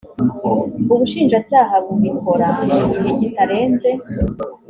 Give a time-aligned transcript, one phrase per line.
[0.93, 3.89] ubushinjacyaha bubikora mu gihe kitarenze